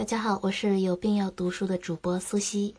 [0.00, 2.74] 大家好，我是有病要读书的主播苏西。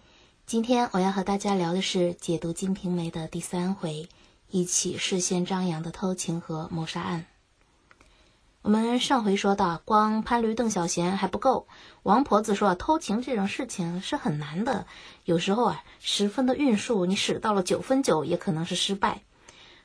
[0.48, 4.10] 今天我要和大家聊的是解读《金瓶梅》的第三回，
[4.50, 7.28] 一起事先张扬的偷情和谋杀案。
[8.64, 11.68] 我们上回说到，光潘驴邓小闲还不够，
[12.02, 14.88] 王婆子说偷情这种事情是很难的，
[15.26, 19.22] 有时候啊，十分的运数你使到了九分九，也可能是失败。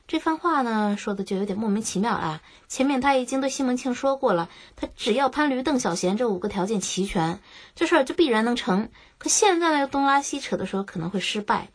[0.07, 2.41] 这番话呢，说的就有点莫名其妙啊！
[2.69, 4.47] 前面他已经对西门庆说过了，
[4.77, 7.41] 他只要潘驴邓小闲这五个条件齐全，
[7.75, 8.89] 这事儿就必然能成。
[9.17, 11.71] 可现在呢，又东拉西扯的时候可能会失败，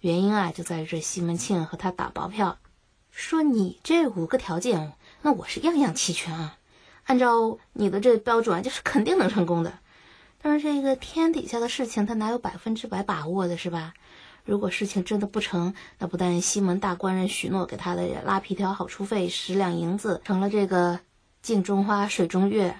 [0.00, 2.58] 原因啊就在于这西门庆和他打包票，
[3.12, 6.56] 说你这五个条件，那我是样样齐全啊，
[7.04, 9.78] 按照你的这标准，就是肯定能成功的。
[10.42, 13.94] 但是这个天底下的事情，他哪有百分之百把握的，是吧？
[14.44, 20.98] 如果事情真的不成，那不但西门大官人许诺给他的拉皮条好处费十两银子成了这个
[21.42, 22.76] 镜中花水中月，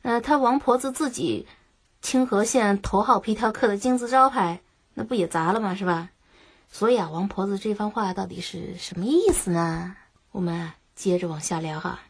[0.00, 1.46] 那他王婆子自己
[2.00, 4.60] 清河县头号皮条客的金字招牌，
[4.94, 5.74] 那不也砸了吗？
[5.74, 6.10] 是吧？
[6.70, 9.96] 所以啊，王婆子这番话到底是什么意思呢？
[10.30, 12.00] 我们接着往下聊哈。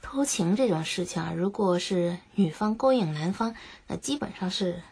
[0.00, 3.54] 偷情这种事情啊，如果是女方勾引男方，
[3.88, 4.82] 那基本上是。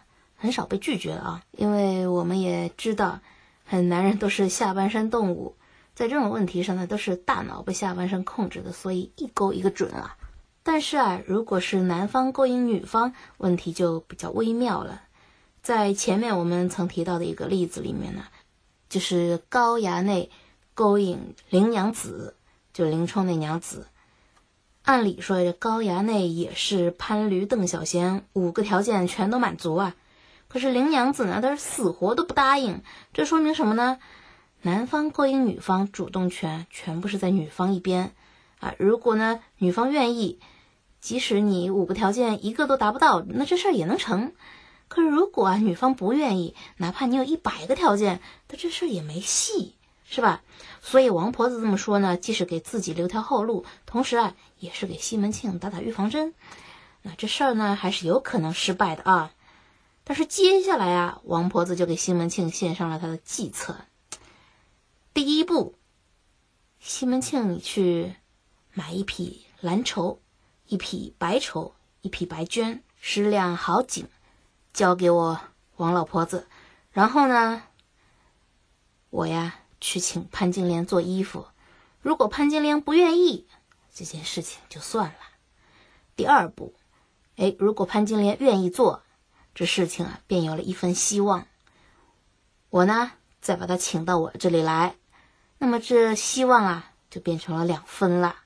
[0.41, 3.21] 很少被拒绝啊，因为我们也知道，
[3.67, 5.55] 很男人都是下半身动物，
[5.95, 10.17] 在这种问题上呢，都是大脑被下半身控制的，所以一勾一个准啊。
[10.63, 15.03] 但是啊，如果是男方勾引女方，问题就比较微妙了。
[15.63, 18.25] 在前面我们曾提到的一个例子里面呢，
[18.89, 20.31] 就是高衙内
[20.73, 22.35] 勾引林娘子，
[22.73, 23.89] 就林冲那娘子，
[24.85, 29.95] 按理说这高衙内也是潘驴邓小闲五个条件全都满足啊。
[30.53, 33.99] 可是林娘子呢，她是死活都不答应，这说明什么呢？
[34.63, 38.13] 男方勾引女方，主动权全部是在女方一边
[38.59, 38.75] 啊。
[38.77, 40.41] 如果呢，女方愿意，
[41.01, 44.33] 即使你五个条件一个都达不到，那这事儿也能成。
[44.89, 50.43] 可是如果啊，女方不愿意，哪怕你有一百个条件，那这事儿也没戏，是吧？
[50.83, 56.35] 所以王婆子这么说呢，既是给自己留条后路，同时啊，也是给西门庆打打预防针。
[57.03, 59.31] 那这事儿呢，还是有可能失败的啊。
[60.11, 63.77] 但是接下来啊，王婆子就给西门庆献上了他的计策。
[65.15, 65.77] 第一步，
[66.81, 68.17] 西门庆，去
[68.73, 70.21] 买一匹蓝绸，
[70.67, 74.09] 一匹白绸，一匹白绢，十两好锦，
[74.73, 75.41] 交给我
[75.77, 76.49] 王老婆子。
[76.91, 77.63] 然后呢，
[79.11, 81.47] 我呀去请潘金莲做衣服。
[82.03, 83.47] 如果潘金莲不愿意，
[83.95, 85.19] 这件事情就算了。
[86.17, 86.75] 第二步，
[87.37, 89.05] 哎，如果潘金莲愿意做。
[89.55, 91.47] 这事情啊，便有了一分希望。
[92.71, 94.95] 我呢，再把他请到我这里来，
[95.59, 98.37] 那么这希望啊，就变成了两分了。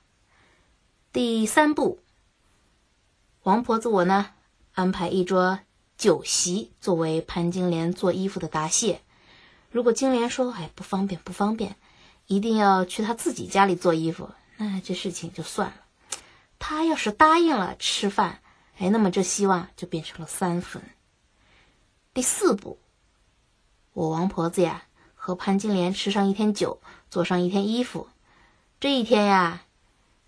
[1.13, 1.99] 第三步，
[3.43, 4.31] 王婆子我呢，
[4.73, 5.59] 安排一桌
[5.97, 9.01] 酒席作为潘金莲做衣服的答谢。
[9.71, 11.75] 如果金莲说：“哎，不方便，不方便，
[12.27, 15.75] 一定要去她自己家里做衣服。”那这事情就算了。
[16.57, 18.41] 她要是答应了吃饭，
[18.77, 20.81] 哎，那么这希望就变成了三分。
[22.13, 22.77] 第四步，
[23.93, 24.83] 我王婆子呀
[25.15, 28.09] 和潘金莲吃上一天酒，做上一天衣服。
[28.79, 29.63] 这一天呀，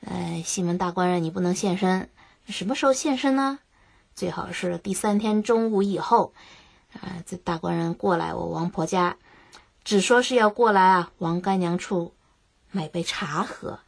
[0.02, 2.10] 呃，西门大官人你不能现身。
[2.46, 3.60] 什么时候现身呢？
[4.16, 6.34] 最好是第三天中午以后。
[6.94, 9.18] 啊，这大官人过来我王婆家，
[9.84, 12.14] 只说是要过来啊，王干娘处
[12.72, 13.80] 买杯茶喝。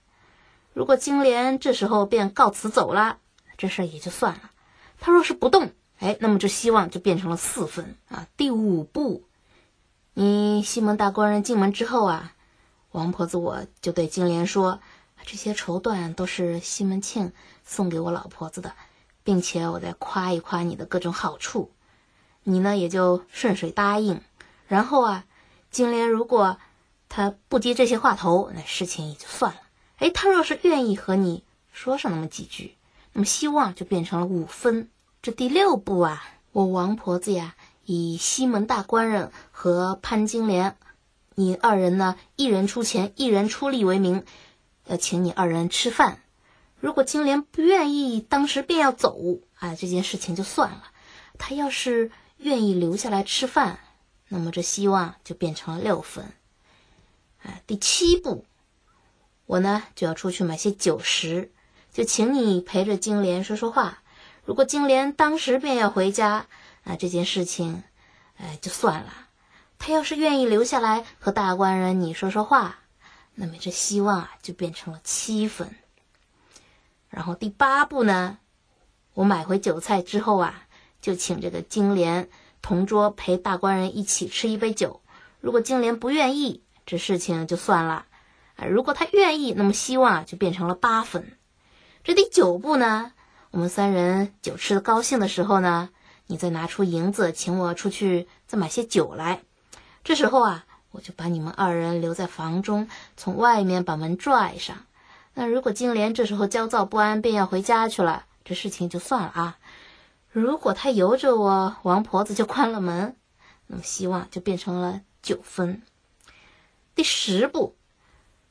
[0.74, 3.18] 如果金莲这时候便告辞走了，
[3.60, 4.50] 这事儿也就算了。
[5.00, 5.72] 他若是不动。
[6.00, 8.26] 哎，那么这希望就变成了四分啊！
[8.38, 9.26] 第五步，
[10.14, 12.34] 你西门大官人进门之后啊，
[12.92, 14.80] 王婆子我就对金莲说
[15.26, 17.34] ：“这些绸缎都是西门庆
[17.66, 18.76] 送给我老婆子的，
[19.26, 21.74] 并且我再夸一夸你的各种好处，
[22.44, 24.22] 你呢也就顺水答应。
[24.70, 25.26] 然后啊，
[25.70, 26.60] 金莲如果
[27.10, 29.60] 他不接这些话头，那事情也就算了。
[29.98, 31.44] 哎，他若是愿意和你
[31.74, 32.78] 说上那么几句，
[33.14, 34.90] 那么希望就变成了五分。”
[35.22, 40.78] 这第六步啊，我王婆子呀，以西门大官人和潘金莲，
[41.36, 44.24] 你二人呢，一人出钱，一人出力为名，
[44.86, 46.22] 要请你二人吃饭。
[46.80, 49.18] 如果金莲不愿意，当时便要走
[49.56, 50.84] 啊，这件事情就算了。
[51.38, 53.80] 他要是愿意留下来吃饭，
[54.30, 56.32] 那么这希望就变成了六分。
[57.44, 58.46] 啊，第七步，
[59.46, 61.52] 我呢就要出去买些酒食，
[61.92, 64.02] 就请你陪着金莲说说话。
[64.46, 66.48] 如果金莲当时便要回家，
[66.84, 67.84] 那这件事情，
[68.38, 69.14] 哎，就算了。
[69.78, 72.80] 他要是愿意留下来和大官人你说说话，
[73.36, 75.74] 那么这希望啊就变成了七分。
[77.10, 78.38] 然后第八步呢，
[79.14, 80.68] 我买回酒菜之后啊，
[81.02, 82.30] 就请这个金莲
[82.62, 85.02] 同桌陪大官人一起吃一杯酒。
[85.40, 88.06] 如果金莲不愿意，这事情就算了；
[88.58, 91.38] 啊，如果他愿意，那么希望啊就变成了八分。
[92.10, 93.12] 这第九步呢，
[93.52, 95.92] 我们三人酒吃的高兴的时候呢，
[96.26, 99.44] 你再拿出银子请我出去再买些酒来。
[100.04, 104.76] 这时候啊，我就把你们二人留在房中，从外面把门拽上。
[105.36, 109.60] 那如果金莲这时候焦躁不安，便要回家去了，这事情就算了啊。
[110.32, 113.16] 如果他由着我，王婆子就关了门，
[113.68, 115.02] 那么希望就变成了。
[115.22, 115.84] 九分，
[116.96, 117.76] 第十步，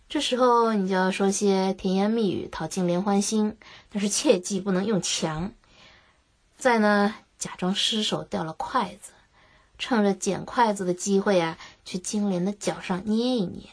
[0.08, 3.58] 这时候你就要说些甜言蜜语讨金莲欢心，
[3.92, 5.52] 但是切记不能用强。
[6.56, 9.12] 再呢，假装失手掉了筷子，
[9.78, 13.68] 趁着捡筷子的机会啊，去金莲的脚上捏一捏。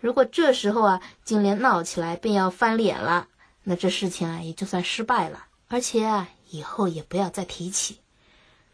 [0.00, 3.28] 如果这时候啊，金莲闹起来便要翻脸了，
[3.62, 8.00] 那这事情啊也就算失败了，而且啊以后也不要再提起。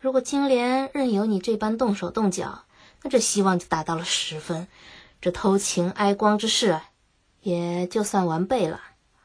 [0.00, 2.64] 如果金莲任由你这般动手动脚，
[3.02, 4.66] 那这希望就达到了十分，
[5.22, 6.80] 这偷情挨光之事，
[7.42, 8.80] 也就算完备了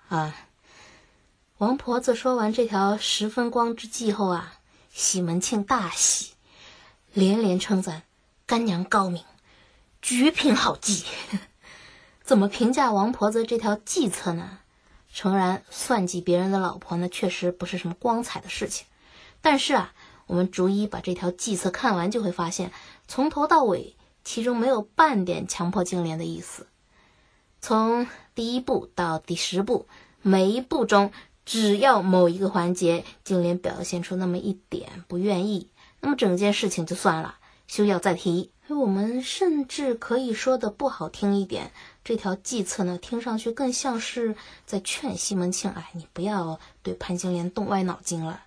[0.07, 0.33] 啊。
[1.57, 4.59] 王婆子说完这条十分光之计后啊，
[4.94, 6.33] 西门庆大喜，
[7.13, 8.03] 连连称赞
[8.45, 9.23] 干娘高明，
[9.99, 11.03] 绝品好计。
[12.23, 14.59] 怎么评价王婆子这条计策呢？
[15.11, 18.85] 诚然，算计别人的老婆呢，确实不是什么光彩的事情，
[19.41, 19.94] 但是啊。
[20.27, 22.73] 我们逐一把这条计策看完，就会发现，
[23.07, 23.95] 从头到尾，
[24.27, 26.68] 其中没有半点强迫金莲的意思。
[27.62, 29.88] 从第一步到第十步，
[30.21, 31.13] 每一步中，
[31.45, 35.69] 只要某一个环节金莲表现出那么一点不愿意，
[36.01, 37.35] 那么整件事情就算了，
[37.68, 38.51] 休要再提。
[38.68, 41.71] 我们甚至可以说的不好听一点，
[42.03, 44.35] 这条计策呢，听上去更像是
[44.65, 48.44] 在劝西门庆：“哎，你不要对潘金莲动歪脑筋了。”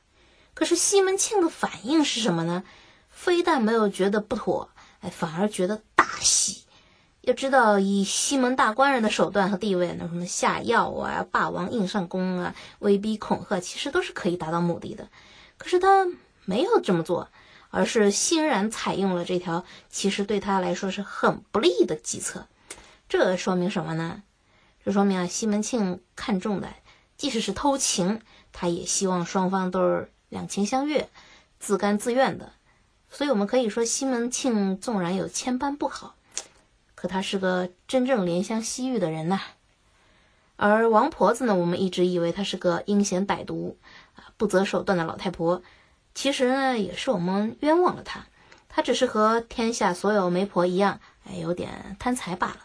[0.52, 2.64] 可是西门庆的反应是什么呢？
[3.08, 4.68] 非但没有觉得不妥，
[5.00, 6.64] 哎，反而觉得大喜。
[7.22, 15.08] 要知道，以西门大官人的手段和地位，那什么下药啊、霸王硬上弓啊、威逼恐吓，其实都是可以达到目的的。
[15.58, 16.06] 可是他
[16.44, 17.28] 没有这么做，
[17.70, 22.46] 而是欣然采用了这条其实对他来说是很不利的计策。
[23.08, 24.22] 这说明什么呢？
[24.84, 26.68] 这说明啊，西门庆看中的，
[27.16, 28.20] 即使是偷情，
[28.52, 30.10] 他也希望双方都是。
[30.30, 31.10] 两情相悦，
[31.58, 32.52] 自甘自愿的，
[33.10, 36.14] 所以我们可以说西门庆纵然有千般不好，
[36.94, 39.40] 可他是个真正怜香惜玉的人呐。
[40.56, 43.76] 而王婆子呢，我们一直以为她是个阴险歹毒
[44.14, 45.62] 啊、不择手段的老太婆，
[46.14, 48.26] 其实呢，也是我们冤枉了她。
[48.68, 52.60] 她只是和天下所有媒婆一样，哎，有点贪财罢了。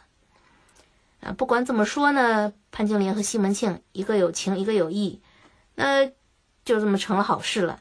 [1.22, 5.22] 啊，不管怎么说呢，潘金莲和西门庆一个有情，一个有义，
[5.76, 6.12] 那。
[6.66, 7.80] 就这么成了好事了，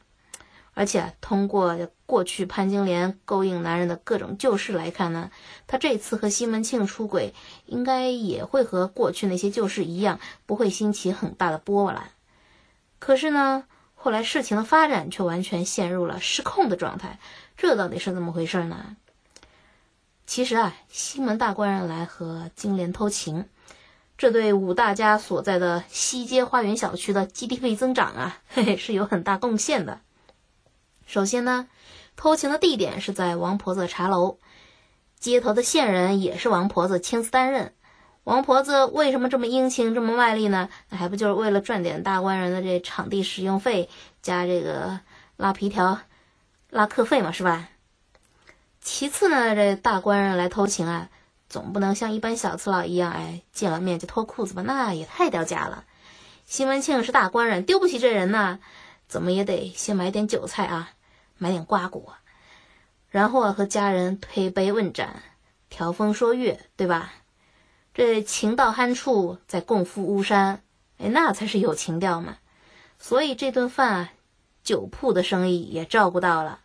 [0.75, 5.31] 而且通过过去潘金莲勾引男人的各种旧事来看呢，
[5.67, 7.33] 他这次和西门庆出轨，
[7.67, 12.11] 应该也会和过去那些旧事一样，不会兴起很大的波澜。
[12.99, 17.19] 可是呢，后来事情的发展却完全陷入了失控的状态，
[17.57, 18.97] 这到底是怎么回事呢？
[20.27, 23.47] 其实啊，西门大官人来和金莲偷情。
[24.17, 30.01] 这对武大家所在的西街花园小区的 GDP 增长啊，嘿嘿，是有很大贡献的。
[31.07, 31.69] 首先呢，
[32.17, 34.39] 偷情的地点是在王婆子茶楼，
[35.19, 37.75] 街头的线人也是王婆子亲自担任。
[38.25, 40.69] 王婆子为什么这么殷勤，这么卖力呢？
[40.89, 43.89] 那还不就是为了赚点大官人的这场地使用费，
[44.23, 45.01] 加这个
[45.37, 45.99] 拉皮条、
[46.71, 47.69] 拉客费嘛，是吧？
[48.81, 51.11] 其次呢，这大官人来偷情啊。
[51.47, 54.63] 总不能像一般小次郎一样，哎，见了面就脱裤子吧？
[54.63, 55.85] 那也太掉价了。
[56.47, 58.59] 西门庆是大官人，丢不起这人呐，
[59.07, 60.91] 怎么也得先买点韭菜啊，
[61.39, 62.15] 买点瓜果，
[63.09, 65.23] 然后啊和家人推杯问盏，
[65.69, 67.13] 调风说月，对吧？
[67.93, 70.63] 这情到酣处再共赴巫山，
[70.99, 72.39] 哎，那才是有情调嘛。
[72.99, 74.13] 所以这顿饭啊，
[74.63, 76.61] 酒铺的生意也照顾到了。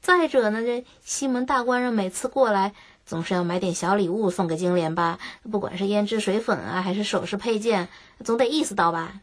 [0.00, 2.74] 再者呢，这西门大官人每次过来。
[3.04, 5.18] 总是要买点小礼物送给金莲吧，
[5.50, 7.88] 不管是胭脂水粉啊，还是首饰配件，
[8.22, 9.22] 总得意思到吧。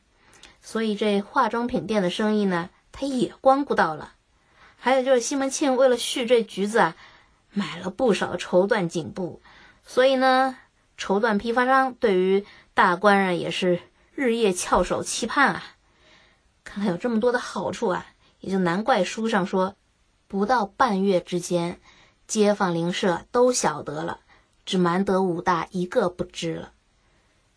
[0.60, 4.14] 所以这化妆品店的生意呢，他也光顾到了。
[4.86, 6.96] 还有就是西门庆为了续这局子啊，
[7.50, 9.42] 买了不少绸缎锦布，
[9.84, 10.58] 所以呢，
[10.96, 13.80] 绸缎批发商对于大官人也是
[14.14, 15.64] 日夜翘首期盼啊。
[16.64, 18.06] 看看有这么多的好处啊，
[18.42, 19.74] 也就难怪书上说，
[20.28, 21.80] 不到半月之间。
[22.28, 24.20] 街坊邻舍都晓得了，
[24.68, 26.74] 只瞒得武大一个不知了。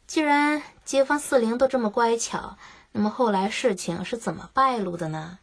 [0.06, 2.56] 既然街坊四邻都这么乖巧，
[2.92, 5.40] 那么后来事情是怎么败露的呢？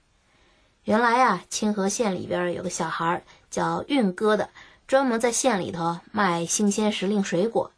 [0.85, 4.51] 原来啊，清河县里边有个小孩叫运哥的，
[4.85, 7.71] 专门在县里头卖新鲜时令水果。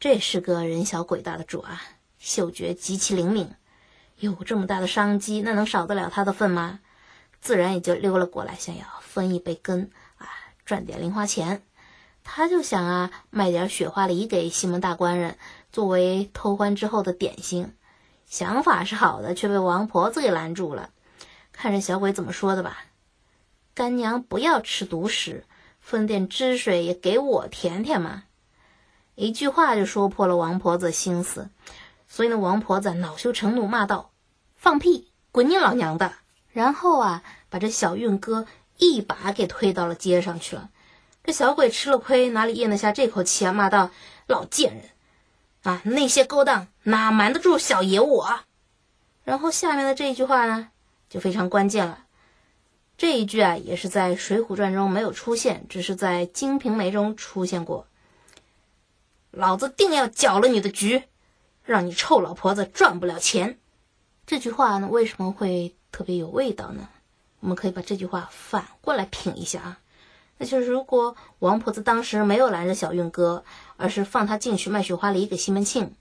[0.00, 1.80] 这是个人小鬼大的主啊，
[2.18, 3.54] 嗅觉极其灵敏，
[4.16, 6.80] 有这么大的商机，那能少得了他的份吗？
[7.40, 9.88] 自然也就溜了过来，想要分一杯羹
[10.18, 10.26] 啊，
[10.64, 11.62] 赚点零花钱。
[12.24, 15.38] 他就想啊，卖点雪花梨给西门大官人，
[15.70, 17.72] 作为偷欢之后的点心。
[18.26, 20.90] 想法是好的，却被王婆子给拦住了。
[21.60, 22.86] 看这小鬼怎么说的吧，
[23.74, 25.44] 干娘不要吃独食，
[25.78, 28.22] 分点汁水也给我舔舔嘛。
[29.14, 31.50] 一句话就说破了王婆子心思，
[32.08, 34.10] 所以呢，王婆子恼羞成怒，骂道
[34.56, 36.14] ：“放屁，滚你老娘的！”
[36.50, 38.46] 然后啊，把这小运哥
[38.78, 40.70] 一把给推到了街上去了。
[41.22, 43.52] 这小鬼吃了亏，哪里咽得下这口气啊？
[43.52, 43.90] 骂道
[44.26, 44.84] ：“老贱人，
[45.64, 48.40] 啊，那些勾当哪瞒得住小爷我？”
[49.24, 50.70] 然后下面的这句话呢？
[51.10, 52.06] 就非常关键了，
[52.96, 57.88] 这一句啊也是在《水浒传》中没有出现，只是在《金瓶梅》中出现过。
[59.32, 61.02] 老子定要搅了你的局，
[61.64, 63.58] 让你臭老婆子赚不了钱。
[64.24, 66.88] 这句话呢为什么会特别有味道呢？
[67.40, 69.80] 我们可以把这句话反过来品一下啊，
[70.38, 73.44] 那就是如果王婆子当时没有拦着小运哥，
[73.76, 75.92] 而是放他进去卖雪花梨给西门庆，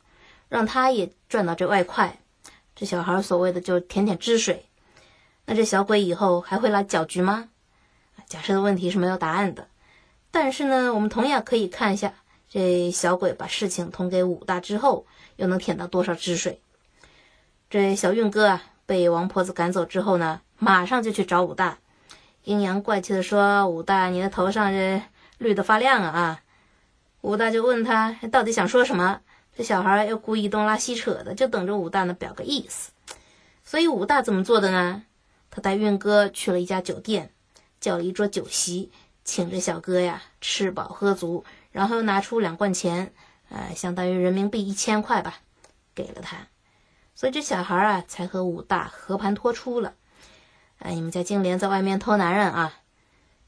[0.50, 2.20] 让他也赚到这外快，
[2.76, 4.69] 这小孩所谓的就舔舔汁水。
[5.50, 7.50] 那这小鬼以后还会来搅局吗？
[8.28, 9.68] 假设的问题是没有答案的。
[10.30, 12.14] 但是呢，我们同样可以看一下
[12.48, 16.62] 这小鬼把事情捅给武大之后，又能舔到多少汁水。
[17.68, 21.80] 这小运哥啊，被王婆子赶走之后呢，马上就去找武大，
[22.44, 25.02] 阴阳怪气的说：“武大，你的头上这
[25.40, 26.42] 绿的发亮！”啊，
[27.22, 29.22] 武大就问他到底想说什么。
[29.58, 32.92] 这小孩又故意东拉西扯的，就等着武大呢表个意思。
[33.64, 35.02] 所以武大怎么做的呢？
[35.52, 37.32] 他带运哥去了一家酒店，
[37.80, 38.92] 叫了一桌酒席，
[39.24, 43.12] 请这小哥呀吃饱喝足，然后又拿出两贯钱，
[43.50, 45.40] 呃，相当于人民币一千块吧，
[45.96, 46.48] 给了他。
[47.16, 49.96] 所以这小孩啊才和武大和盘托出了。
[50.78, 52.74] 哎，你们家金莲在外面偷男人啊，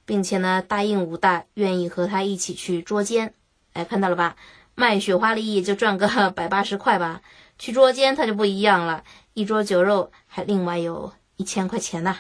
[0.06, 3.34] 并且呢答应武大愿意和他一起去捉奸。
[3.74, 4.36] 哎，看到了吧？
[4.76, 7.22] 卖雪花梨也就赚个 百八十块吧，
[7.58, 9.04] 去捉奸他就不一样了，
[9.34, 11.14] 一桌酒肉还另外有。
[11.42, 12.18] 一千块钱呐，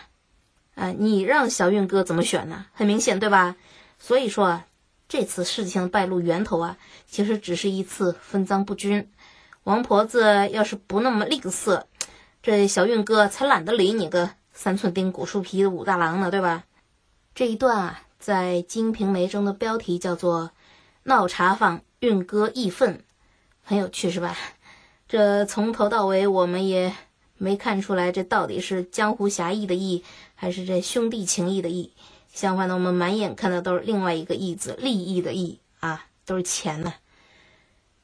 [0.73, 2.65] 啊，你让小运哥怎么选呢？
[2.73, 3.55] 很明显，对吧？
[3.99, 4.65] 所以说啊，
[5.07, 6.75] 这次事情的败露源头啊，
[7.05, 9.11] 其实只是一次分赃不均。
[9.63, 11.83] 王婆子要是不那么吝啬，
[12.41, 16.63] 这小运哥才懒得理你个三寸丁骨树皮的武大郎呢，对吧？
[17.35, 20.49] 这一段啊，在《金瓶梅》中的标题叫做
[21.05, 23.03] “闹茶坊运哥义愤”，
[23.63, 24.35] 很有趣，是吧？
[25.07, 26.91] 这从头到尾我们也。
[27.41, 30.03] 没看出来这到底是江湖侠义的义，
[30.35, 31.91] 还是这兄弟情义的义？
[32.31, 36.93] 相反的，我们满眼看的都是另外一个义字，利益的义啊，都是钱呢。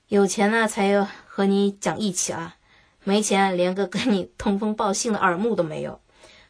[0.07, 2.57] 有钱呢，才有和你讲义气啊；
[3.03, 6.01] 没钱，连个跟你通风报信的耳目都没有。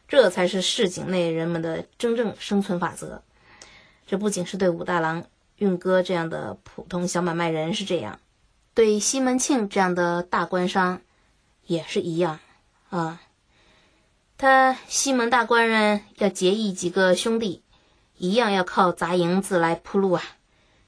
[0.08, 3.22] 这才是市井内人们的真正生存法则。
[4.06, 5.26] 这不仅是对武大郎、
[5.56, 8.18] 运哥这样的普通小买卖人是这样，
[8.72, 11.02] 对西门庆这样的大官商
[11.66, 12.40] 也是一样。
[12.90, 13.20] 啊，
[14.36, 17.62] 他西门大官人要结义几个兄弟，
[18.16, 20.22] 一样要靠砸银子来铺路啊。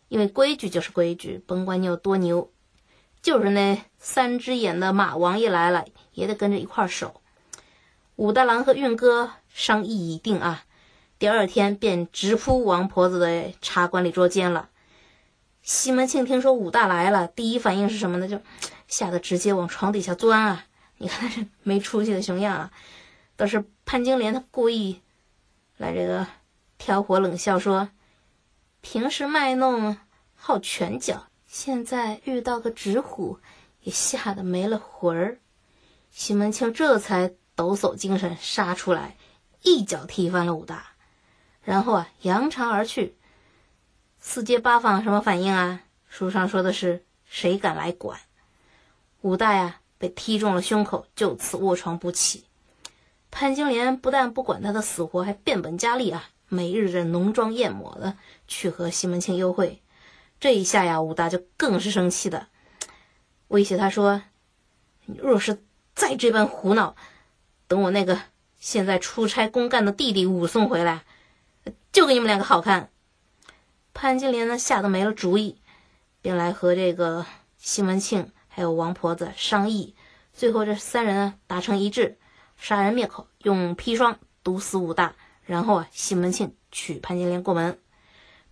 [0.08, 2.50] 因为规矩就是规矩，甭管你有多牛，
[3.22, 7.20] 就是那三只眼的马王爷来了，也得跟着一块儿守。
[8.16, 10.64] 武大郎和运哥商议已定啊，
[11.18, 14.68] 第二天便直扑王婆子的茶馆里捉奸了。
[15.62, 18.26] 西门庆听说武大来了，第一反应是什么呢？
[18.26, 18.40] 就
[18.88, 20.64] 吓得直接往床底下钻啊。
[21.02, 22.70] 你看他这没出息的熊样啊！
[23.34, 25.00] 倒是潘金莲，她故意
[25.78, 26.26] 来这个
[26.76, 27.88] 挑火冷笑说
[28.82, 29.96] ：“平时卖弄
[30.34, 33.38] 好拳脚，现在遇到个纸虎，
[33.80, 35.38] 也吓得没了魂儿。”
[36.12, 39.16] 西门庆这才抖擞精神杀出来，
[39.62, 40.88] 一脚踢翻了武大，
[41.62, 43.16] 然后啊扬长而去。
[44.18, 45.80] 四街八坊什么反应啊？
[46.10, 48.20] 书上说的是谁敢来管
[49.22, 49.79] 武大呀？
[50.00, 52.46] 被踢中了胸口，就此卧床不起。
[53.30, 58.16] 潘金莲不但不管他的死活，还变本加厉啊，每日这浓妆艳抹的
[58.48, 59.82] 去和西门庆幽会。
[60.40, 62.46] 这一下呀，武大就更是生气的，
[63.48, 64.22] 威胁他说
[65.04, 65.62] ：“你若是
[65.94, 66.96] 再这般胡闹，
[67.68, 68.18] 等我那个
[68.58, 71.04] 现在出差公干的弟弟武松回来，
[71.92, 72.88] 就给你们两个好看。”
[73.92, 75.58] 潘金莲呢，吓得没了主意，
[76.22, 77.26] 便来和这个
[77.58, 78.32] 西门庆。
[78.52, 79.94] 还有王婆子商议，
[80.34, 82.18] 最后这三人达成一致，
[82.56, 85.14] 杀人灭口，用砒霜毒死武大，
[85.44, 87.78] 然后啊，西门庆娶潘金莲过门。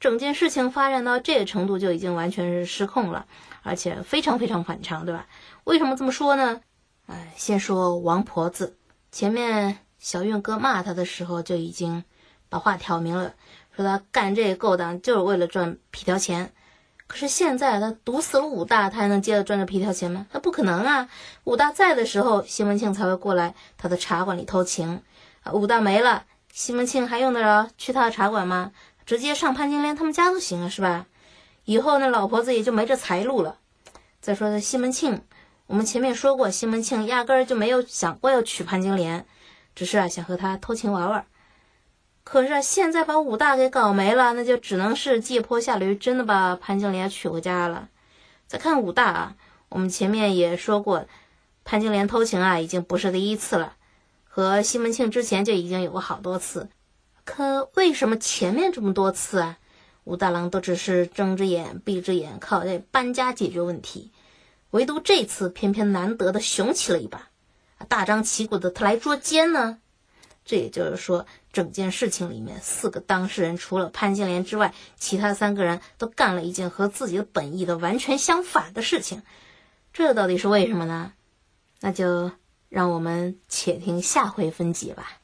[0.01, 3.27] 整件事情发展到这个程度，就已经完全是失控了，
[3.65, 5.27] 而且非常非常反常，对吧？
[5.65, 6.61] 为什么这么说呢？
[7.07, 8.79] 哎，先说王婆子，
[9.11, 12.05] 前面小运哥骂他的时候，就已经
[12.49, 13.35] 把话挑明了，
[13.75, 16.53] 说他干这个勾当就是为了赚皮条钱。
[17.09, 20.27] 可是现在他毒死了武大，他还能接着赚这皮条钱吗？
[20.31, 21.09] 那不可能啊！
[21.45, 25.03] 武大在的时候，西门庆才会过来他的茶馆里偷情。
[25.43, 28.73] 啊，武大没了，西门庆还用得着去他的茶馆吗？
[29.07, 31.07] 直接上潘金莲他们家都行了，是吧？
[31.65, 33.57] 以后那老婆子也就没这财路了。
[34.21, 35.23] 再说这西门庆，
[35.67, 39.25] 我们前面说过，西门庆压根儿就没有想过要娶潘金莲，
[39.75, 41.25] 只是啊想和她偷情玩玩。
[42.31, 47.89] 可是现在把武大给搞没了，那就只能是借坡下驴，真的把潘金莲娶回家了。
[48.47, 49.35] 再看武大啊，
[49.71, 51.07] 我们前面也说过，
[51.65, 53.77] 潘金莲偷情啊，已经不是第一次了，
[54.25, 56.69] 和西门庆之前就已经有过好多次。
[57.25, 59.57] 可为什么前面这么多次啊，
[60.05, 64.13] 武大郎都只是睁只眼闭只眼，靠这搬家解决问题，
[64.73, 67.31] 唯独这次偏偏难得的雄起了一把，
[67.89, 69.79] 大张旗鼓的他来捉奸呢？
[70.45, 71.27] 这也就是说，
[71.59, 79.25] 整件事情里面四个当事人除了潘金莲之外，其他三个人都干了一件和自己的本意的完全相反的事情。
[79.93, 81.15] 这到底是为什么呢？
[81.81, 82.31] 那就
[82.69, 85.18] 让我们且听下回分解吧。